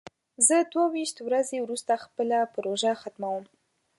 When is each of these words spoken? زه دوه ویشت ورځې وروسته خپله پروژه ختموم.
زه 0.47 0.55
دوه 0.71 0.85
ویشت 0.93 1.17
ورځې 1.27 1.57
وروسته 1.61 1.93
خپله 2.05 2.37
پروژه 2.53 2.91
ختموم. 3.01 3.43